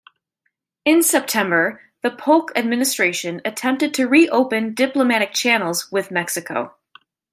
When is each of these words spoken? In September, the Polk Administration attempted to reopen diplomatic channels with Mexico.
In 0.83 1.03
September, 1.03 1.79
the 2.01 2.09
Polk 2.09 2.51
Administration 2.55 3.39
attempted 3.45 3.93
to 3.93 4.07
reopen 4.07 4.73
diplomatic 4.73 5.31
channels 5.31 5.91
with 5.91 6.09
Mexico. 6.09 6.73